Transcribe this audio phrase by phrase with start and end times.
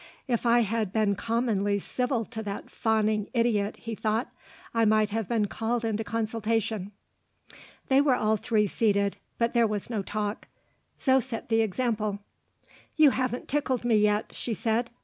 [0.27, 4.31] "If I had been commonly civil to that fawning idiot," he thought,
[4.73, 6.91] "I might have been called into consultation."
[7.87, 10.47] They were all three seated but there was no talk.
[10.99, 12.17] Zo set the example.
[12.95, 14.89] "You haven't tickled me yet," she said.